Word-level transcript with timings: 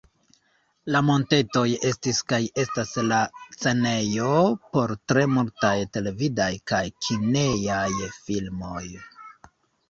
La 0.93 0.99
montetoj 1.07 1.65
estis 1.89 2.21
kaj 2.31 2.39
estas 2.63 2.93
la 3.09 3.19
scenejo 3.57 4.31
por 4.77 4.95
tre 5.11 5.27
multaj 5.35 5.75
televidaj 5.99 6.49
kaj 6.73 6.81
kinejaj 7.09 7.93
filmoj. 8.17 8.83